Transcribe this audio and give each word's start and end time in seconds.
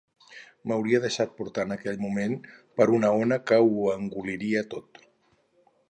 M’hauria 0.69 1.01
deixat 1.03 1.35
portar 1.41 1.65
en 1.69 1.75
aquell 1.75 1.99
mateix 1.99 2.01
moment 2.07 2.33
per 2.81 2.89
una 3.01 3.13
ona 3.27 3.41
que 3.51 3.61
ho 3.69 3.79
engolira 3.99 4.65
tot. 4.77 5.05